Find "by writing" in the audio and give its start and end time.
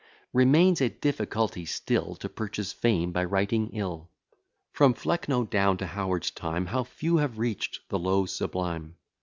3.11-3.69